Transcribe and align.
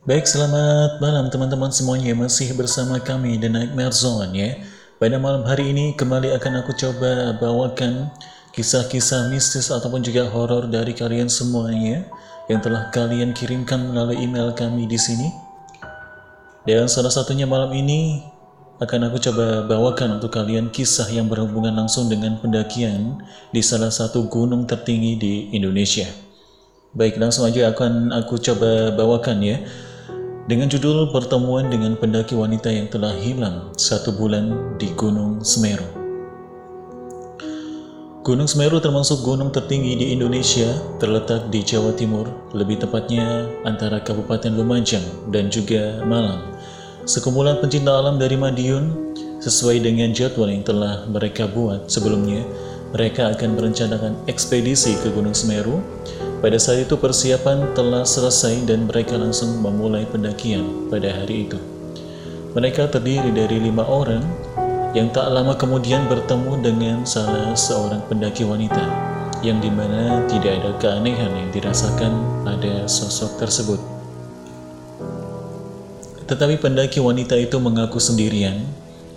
Baik, 0.00 0.24
selamat 0.24 0.96
malam 0.96 1.28
teman-teman 1.28 1.68
semuanya. 1.68 2.16
Masih 2.16 2.56
bersama 2.56 2.96
kami 2.96 3.36
The 3.36 3.52
Nightmare 3.52 3.92
Zone 3.92 4.32
ya. 4.32 4.56
Pada 4.96 5.20
malam 5.20 5.44
hari 5.44 5.76
ini 5.76 5.92
kembali 5.92 6.32
akan 6.40 6.64
aku 6.64 6.72
coba 6.72 7.36
bawakan 7.36 8.08
Kisah-kisah 8.56 9.28
mistis 9.28 9.68
ataupun 9.68 10.00
juga 10.00 10.24
horor 10.32 10.72
dari 10.72 10.96
kalian 10.96 11.28
semuanya 11.28 12.08
Yang 12.48 12.60
telah 12.64 12.88
kalian 12.88 13.36
kirimkan 13.36 13.92
melalui 13.92 14.24
email 14.24 14.56
kami 14.56 14.88
di 14.88 14.96
sini. 14.96 15.28
Dan 16.64 16.88
salah 16.88 17.12
satunya 17.12 17.44
malam 17.44 17.68
ini 17.76 18.24
akan 18.80 19.12
aku 19.12 19.20
coba 19.20 19.68
bawakan 19.68 20.16
untuk 20.16 20.32
kalian 20.32 20.72
kisah 20.72 21.12
yang 21.12 21.28
berhubungan 21.28 21.76
langsung 21.76 22.08
dengan 22.08 22.40
pendakian 22.40 23.20
di 23.52 23.60
salah 23.60 23.92
satu 23.92 24.24
gunung 24.32 24.64
tertinggi 24.64 25.20
di 25.20 25.34
Indonesia. 25.52 26.08
Baik, 26.96 27.20
langsung 27.20 27.44
aja 27.44 27.68
akan 27.68 28.16
aku 28.16 28.40
coba 28.40 28.96
bawakan 28.96 29.44
ya 29.44 29.60
dengan 30.48 30.70
judul 30.70 31.12
pertemuan 31.12 31.68
dengan 31.68 31.98
pendaki 31.98 32.32
wanita 32.32 32.72
yang 32.72 32.88
telah 32.88 33.12
hilang 33.18 33.74
satu 33.76 34.14
bulan 34.14 34.76
di 34.80 34.88
Gunung 34.96 35.44
Semeru. 35.44 35.84
Gunung 38.20 38.44
Semeru 38.44 38.84
termasuk 38.84 39.24
gunung 39.24 39.48
tertinggi 39.48 39.96
di 39.96 40.06
Indonesia, 40.12 40.76
terletak 41.00 41.48
di 41.48 41.64
Jawa 41.64 41.96
Timur, 41.96 42.28
lebih 42.52 42.76
tepatnya 42.76 43.48
antara 43.64 44.00
Kabupaten 44.00 44.54
Lumajang 44.60 45.32
dan 45.32 45.48
juga 45.48 46.04
Malang. 46.04 46.52
Sekumpulan 47.08 47.58
pencinta 47.64 47.96
alam 47.96 48.20
dari 48.20 48.36
Madiun, 48.36 49.16
sesuai 49.40 49.80
dengan 49.80 50.12
jadwal 50.12 50.52
yang 50.52 50.60
telah 50.60 51.08
mereka 51.08 51.48
buat 51.48 51.88
sebelumnya, 51.88 52.44
mereka 52.92 53.32
akan 53.32 53.56
merencanakan 53.56 54.12
ekspedisi 54.28 55.00
ke 55.00 55.08
Gunung 55.16 55.32
Semeru 55.32 55.80
pada 56.40 56.56
saat 56.56 56.88
itu 56.88 56.96
persiapan 56.96 57.76
telah 57.76 58.00
selesai 58.00 58.64
dan 58.64 58.88
mereka 58.88 59.20
langsung 59.20 59.60
memulai 59.60 60.08
pendakian 60.08 60.88
pada 60.88 61.12
hari 61.12 61.44
itu. 61.44 61.60
Mereka 62.56 62.88
terdiri 62.88 63.28
dari 63.28 63.60
lima 63.60 63.84
orang 63.84 64.24
yang 64.96 65.12
tak 65.12 65.28
lama 65.30 65.54
kemudian 65.54 66.08
bertemu 66.08 66.52
dengan 66.64 66.96
salah 67.04 67.52
seorang 67.52 68.02
pendaki 68.08 68.42
wanita 68.42 68.82
yang 69.44 69.60
di 69.60 69.68
mana 69.68 70.24
tidak 70.26 70.64
ada 70.64 70.72
keanehan 70.80 71.30
yang 71.30 71.48
dirasakan 71.52 72.12
pada 72.42 72.88
sosok 72.88 73.36
tersebut. 73.36 73.80
Tetapi 76.24 76.56
pendaki 76.56 77.04
wanita 77.04 77.36
itu 77.36 77.60
mengaku 77.60 78.00
sendirian 78.00 78.64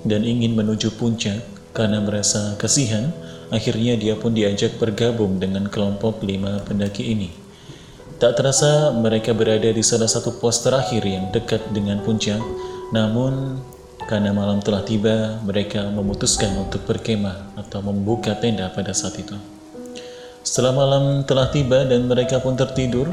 dan 0.04 0.28
ingin 0.28 0.60
menuju 0.60 1.00
puncak 1.00 1.40
karena 1.72 2.04
merasa 2.04 2.60
kasihan 2.60 3.16
Akhirnya 3.54 3.94
dia 3.94 4.18
pun 4.18 4.34
diajak 4.34 4.82
bergabung 4.82 5.38
dengan 5.38 5.70
kelompok 5.70 6.26
lima 6.26 6.58
pendaki 6.66 7.14
ini. 7.14 7.30
Tak 8.18 8.42
terasa 8.42 8.90
mereka 8.98 9.38
berada 9.38 9.70
di 9.70 9.86
salah 9.86 10.10
satu 10.10 10.42
pos 10.42 10.66
terakhir 10.66 11.06
yang 11.06 11.30
dekat 11.30 11.62
dengan 11.70 12.02
puncak, 12.02 12.42
namun 12.90 13.62
karena 14.10 14.34
malam 14.36 14.60
telah 14.60 14.82
tiba, 14.82 15.38
mereka 15.46 15.86
memutuskan 15.88 16.52
untuk 16.60 16.84
berkemah 16.84 17.56
atau 17.56 17.80
membuka 17.86 18.36
tenda 18.36 18.68
pada 18.74 18.92
saat 18.92 19.16
itu. 19.22 19.38
Setelah 20.44 20.76
malam 20.76 21.04
telah 21.24 21.48
tiba 21.54 21.88
dan 21.88 22.10
mereka 22.10 22.44
pun 22.44 22.58
tertidur, 22.58 23.08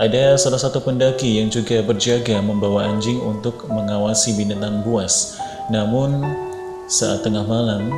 ada 0.00 0.40
salah 0.40 0.56
satu 0.56 0.80
pendaki 0.80 1.36
yang 1.36 1.52
juga 1.52 1.84
berjaga 1.84 2.40
membawa 2.40 2.88
anjing 2.88 3.20
untuk 3.20 3.68
mengawasi 3.68 4.32
binatang 4.40 4.80
buas. 4.80 5.36
Namun, 5.68 6.24
saat 6.88 7.20
tengah 7.20 7.44
malam, 7.44 7.92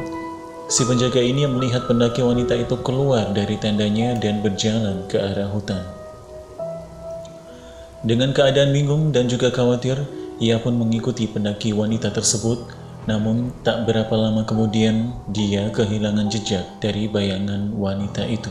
Si 0.64 0.80
penjaga 0.88 1.20
ini 1.20 1.44
melihat 1.44 1.84
pendaki 1.84 2.24
wanita 2.24 2.56
itu 2.56 2.80
keluar 2.80 3.28
dari 3.36 3.60
tendanya 3.60 4.16
dan 4.16 4.40
berjalan 4.40 5.04
ke 5.12 5.20
arah 5.20 5.52
hutan. 5.52 5.84
Dengan 8.00 8.32
keadaan 8.32 8.72
bingung 8.72 9.12
dan 9.12 9.28
juga 9.28 9.52
khawatir, 9.52 10.00
ia 10.40 10.56
pun 10.56 10.80
mengikuti 10.80 11.28
pendaki 11.28 11.76
wanita 11.76 12.08
tersebut, 12.08 12.64
namun 13.04 13.52
tak 13.60 13.84
berapa 13.84 14.12
lama 14.16 14.48
kemudian 14.48 15.12
dia 15.28 15.68
kehilangan 15.68 16.32
jejak 16.32 16.64
dari 16.80 17.12
bayangan 17.12 17.76
wanita 17.76 18.24
itu. 18.24 18.48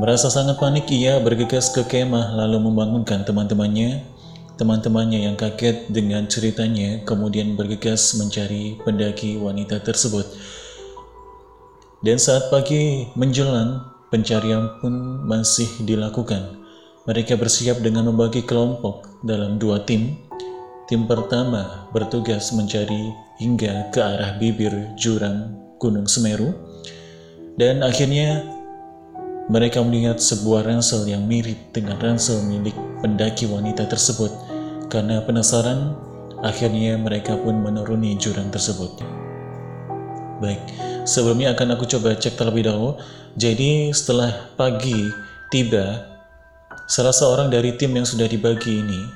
Merasa 0.00 0.32
sangat 0.32 0.56
panik, 0.56 0.88
ia 0.88 1.20
bergegas 1.20 1.68
ke 1.68 1.84
kemah 1.84 2.32
lalu 2.32 2.64
membangunkan 2.64 3.28
teman-temannya. 3.28 4.08
Teman-temannya 4.56 5.28
yang 5.28 5.36
kaget 5.36 5.92
dengan 5.92 6.24
ceritanya 6.32 7.04
kemudian 7.04 7.60
bergegas 7.60 8.16
mencari 8.16 8.80
pendaki 8.80 9.36
wanita 9.36 9.84
tersebut. 9.84 10.24
Dan 12.02 12.18
saat 12.18 12.50
pagi 12.50 13.06
menjelang, 13.14 13.78
pencarian 14.10 14.74
pun 14.82 15.22
masih 15.22 15.70
dilakukan. 15.86 16.58
Mereka 17.06 17.38
bersiap 17.38 17.78
dengan 17.78 18.10
membagi 18.10 18.42
kelompok 18.42 19.22
dalam 19.22 19.54
dua 19.62 19.86
tim. 19.86 20.18
Tim 20.90 21.06
pertama 21.06 21.86
bertugas 21.94 22.50
mencari 22.50 23.14
hingga 23.38 23.94
ke 23.94 24.02
arah 24.02 24.34
bibir 24.42 24.74
jurang 24.98 25.54
Gunung 25.78 26.10
Semeru. 26.10 26.50
Dan 27.54 27.86
akhirnya 27.86 28.50
mereka 29.46 29.78
melihat 29.86 30.18
sebuah 30.18 30.66
ransel 30.66 31.06
yang 31.06 31.22
mirip 31.30 31.70
dengan 31.70 32.02
ransel 32.02 32.42
milik 32.50 32.74
pendaki 32.98 33.46
wanita 33.46 33.86
tersebut. 33.86 34.34
Karena 34.90 35.22
penasaran, 35.22 35.94
akhirnya 36.42 36.98
mereka 36.98 37.38
pun 37.38 37.62
menuruni 37.62 38.18
jurang 38.18 38.50
tersebut. 38.50 39.22
Baik, 40.42 40.58
sebelumnya 41.06 41.54
akan 41.54 41.78
aku 41.78 41.86
coba 41.86 42.18
cek 42.18 42.34
terlebih 42.34 42.66
dahulu. 42.66 42.98
Jadi 43.38 43.94
setelah 43.94 44.50
pagi 44.58 45.06
tiba, 45.54 46.02
salah 46.90 47.14
seorang 47.14 47.46
dari 47.46 47.78
tim 47.78 47.94
yang 47.94 48.02
sudah 48.02 48.26
dibagi 48.26 48.82
ini, 48.82 49.06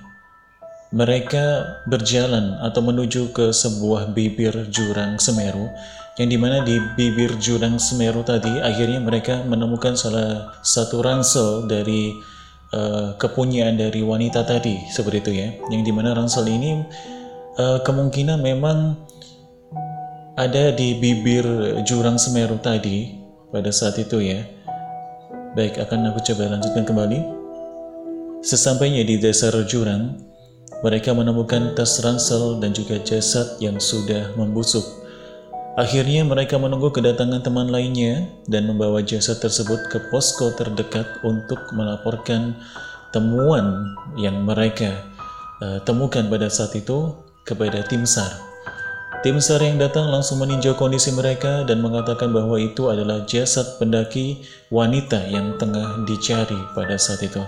mereka 0.95 1.67
berjalan 1.91 2.63
atau 2.63 2.79
menuju 2.79 3.35
ke 3.35 3.51
sebuah 3.51 4.15
bibir 4.15 4.71
jurang 4.71 5.19
Semeru, 5.19 5.67
yang 6.15 6.31
di 6.31 6.39
mana 6.39 6.63
di 6.63 6.79
bibir 6.95 7.35
jurang 7.43 7.83
Semeru 7.83 8.23
tadi 8.23 8.63
akhirnya 8.63 9.03
mereka 9.03 9.43
menemukan 9.43 9.99
salah 9.99 10.55
satu 10.63 11.03
ransel 11.03 11.67
dari 11.67 12.15
uh, 12.71 13.19
kepunyaan 13.19 13.75
dari 13.75 13.99
wanita 13.99 14.47
tadi, 14.47 14.79
seperti 14.95 15.19
itu 15.27 15.33
ya, 15.43 15.49
yang 15.75 15.83
di 15.83 15.91
mana 15.91 16.15
ransel 16.15 16.47
ini 16.47 16.87
uh, 17.59 17.83
kemungkinan 17.83 18.39
memang 18.39 19.06
ada 20.37 20.69
di 20.69 21.01
bibir 21.01 21.45
jurang 21.89 22.21
Semeru 22.21 22.61
tadi 22.61 23.17
pada 23.49 23.73
saat 23.73 23.97
itu 23.97 24.21
ya. 24.21 24.45
Baik, 25.57 25.81
akan 25.81 26.13
aku 26.13 26.21
coba 26.29 26.53
lanjutkan 26.53 26.85
kembali. 26.85 27.19
Sesampainya 28.45 29.01
di 29.01 29.17
dasar 29.17 29.57
jurang, 29.65 30.21
mereka 30.85 31.17
menemukan 31.17 31.73
tas 31.73 31.97
ransel 32.05 32.61
dan 32.61 32.77
juga 32.77 33.01
jasad 33.01 33.57
yang 33.65 33.81
sudah 33.81 34.37
membusuk. 34.37 34.85
Akhirnya 35.81 36.21
mereka 36.29 36.61
menunggu 36.61 36.93
kedatangan 36.93 37.41
teman 37.41 37.73
lainnya 37.73 38.29
dan 38.45 38.69
membawa 38.69 39.01
jasad 39.01 39.41
tersebut 39.41 39.89
ke 39.89 40.13
posko 40.13 40.53
terdekat 40.53 41.09
untuk 41.25 41.61
melaporkan 41.73 42.61
temuan 43.09 43.89
yang 44.21 44.45
mereka 44.45 45.01
uh, 45.65 45.81
temukan 45.89 46.29
pada 46.29 46.53
saat 46.53 46.77
itu 46.77 47.17
kepada 47.49 47.81
tim 47.89 48.05
SAR. 48.05 48.56
Tim 49.27 49.43
SAR 49.43 49.59
yang 49.59 49.83
datang 49.83 50.07
langsung 50.07 50.39
meninjau 50.39 50.79
kondisi 50.79 51.11
mereka 51.11 51.67
dan 51.67 51.83
mengatakan 51.83 52.31
bahwa 52.31 52.63
itu 52.63 52.95
adalah 52.95 53.27
jasad 53.27 53.75
pendaki 53.75 54.47
wanita 54.71 55.19
yang 55.27 55.59
tengah 55.59 56.07
dicari 56.07 56.55
pada 56.79 56.95
saat 56.95 57.27
itu. 57.27 57.43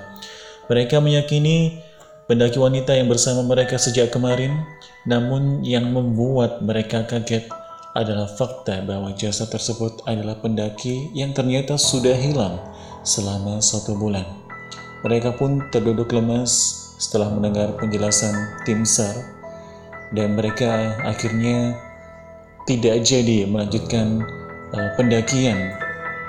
Mereka 0.66 0.98
meyakini 0.98 1.78
pendaki 2.26 2.58
wanita 2.58 2.98
yang 2.98 3.06
bersama 3.06 3.46
mereka 3.46 3.78
sejak 3.78 4.10
kemarin, 4.10 4.58
namun 5.06 5.62
yang 5.62 5.94
membuat 5.94 6.66
mereka 6.66 7.06
kaget 7.06 7.46
adalah 7.94 8.26
fakta 8.26 8.82
bahwa 8.82 9.14
jasad 9.14 9.46
tersebut 9.46 10.02
adalah 10.02 10.34
pendaki 10.42 11.14
yang 11.14 11.30
ternyata 11.30 11.78
sudah 11.78 12.18
hilang 12.18 12.58
selama 13.06 13.62
satu 13.62 13.94
bulan. 13.94 14.26
Mereka 15.06 15.38
pun 15.38 15.62
terduduk 15.70 16.10
lemas 16.10 16.74
setelah 16.98 17.30
mendengar 17.30 17.70
penjelasan 17.78 18.66
tim 18.66 18.82
SAR 18.82 19.37
dan 20.12 20.36
mereka 20.38 20.96
akhirnya 21.04 21.76
tidak 22.68 23.04
jadi 23.04 23.48
melanjutkan 23.48 24.20
uh, 24.76 24.90
pendakian 24.96 25.72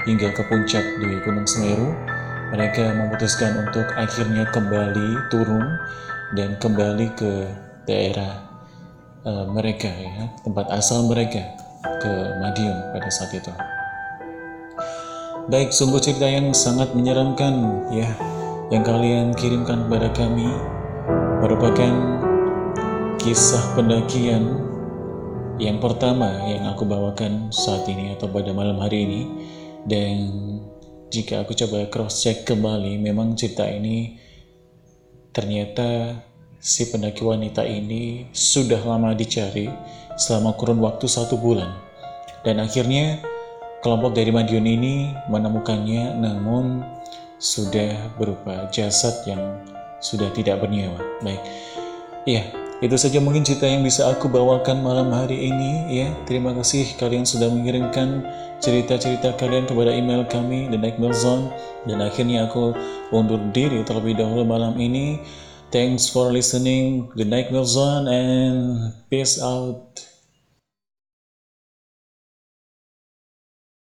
hingga 0.08 0.32
ke 0.32 0.42
puncak 0.48 0.84
di 1.04 1.10
Gunung 1.24 1.48
Semeru. 1.48 1.92
Mereka 2.50 2.98
memutuskan 2.98 3.70
untuk 3.70 3.86
akhirnya 3.94 4.50
kembali 4.50 5.30
turun 5.30 5.78
dan 6.34 6.58
kembali 6.58 7.14
ke 7.14 7.46
daerah 7.86 8.42
uh, 9.28 9.46
mereka 9.54 9.92
ya, 9.92 10.34
tempat 10.42 10.66
asal 10.74 11.06
mereka 11.06 11.46
ke 11.84 12.12
Madiun 12.42 12.78
pada 12.96 13.10
saat 13.12 13.36
itu. 13.36 13.54
Baik, 15.50 15.74
sungguh 15.74 16.02
cerita 16.02 16.30
yang 16.30 16.54
sangat 16.54 16.94
menyeramkan 16.94 17.86
ya 17.94 18.10
yang 18.70 18.86
kalian 18.86 19.34
kirimkan 19.34 19.90
kepada 19.90 20.14
kami 20.14 20.46
merupakan 21.42 21.94
kisah 23.30 23.78
pendakian 23.78 24.58
yang 25.62 25.78
pertama 25.78 26.50
yang 26.50 26.66
aku 26.66 26.82
bawakan 26.82 27.54
saat 27.54 27.86
ini 27.86 28.18
atau 28.18 28.26
pada 28.26 28.50
malam 28.58 28.82
hari 28.82 29.06
ini 29.06 29.22
dan 29.86 30.18
jika 31.14 31.46
aku 31.46 31.54
coba 31.54 31.86
cross 31.94 32.26
check 32.26 32.42
kembali 32.42 32.98
memang 32.98 33.38
cerita 33.38 33.70
ini 33.70 34.18
ternyata 35.30 36.18
si 36.58 36.90
pendaki 36.90 37.22
wanita 37.22 37.62
ini 37.70 38.34
sudah 38.34 38.82
lama 38.82 39.14
dicari 39.14 39.70
selama 40.18 40.58
kurun 40.58 40.82
waktu 40.82 41.06
satu 41.06 41.38
bulan. 41.38 41.70
Dan 42.42 42.58
akhirnya 42.58 43.22
kelompok 43.86 44.18
dari 44.18 44.34
Madiun 44.34 44.66
ini 44.66 45.14
menemukannya 45.30 46.18
namun 46.18 46.82
sudah 47.38 47.94
berupa 48.18 48.66
jasad 48.74 49.14
yang 49.30 49.62
sudah 50.02 50.34
tidak 50.34 50.66
bernyawa. 50.66 50.98
Baik, 51.22 51.46
ya 52.26 52.59
itu 52.80 52.96
saja 52.96 53.20
mungkin 53.20 53.44
cerita 53.44 53.68
yang 53.68 53.84
bisa 53.84 54.08
aku 54.08 54.32
bawakan 54.32 54.80
malam 54.80 55.12
hari 55.12 55.52
ini 55.52 55.72
ya. 55.92 56.08
Terima 56.24 56.56
kasih 56.56 56.96
kalian 56.96 57.28
sudah 57.28 57.52
mengirimkan 57.52 58.24
cerita-cerita 58.64 59.36
kalian 59.36 59.68
kepada 59.68 59.92
email 59.92 60.24
kami 60.28 60.72
The 60.72 60.80
Night 60.80 60.96
Zone 61.16 61.52
dan 61.84 62.00
akhirnya 62.00 62.48
aku 62.48 62.72
undur 63.12 63.40
diri 63.52 63.84
terlebih 63.84 64.20
dahulu 64.20 64.48
malam 64.48 64.80
ini. 64.80 65.20
Thanks 65.70 66.10
for 66.10 66.34
listening 66.34 67.14
The 67.20 67.28
Night 67.28 67.52
Zone 67.52 68.08
and 68.08 68.58
peace 69.12 69.38
out. 69.38 70.09